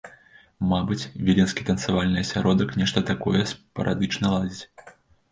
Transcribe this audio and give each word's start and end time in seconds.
Мабыць, 0.69 1.03
віленскі 1.25 1.65
танцавальны 1.67 2.23
асяродак 2.25 2.71
нешта 2.83 3.03
такое 3.09 3.41
спарадычна 3.51 4.31
ладзіць. 4.37 4.89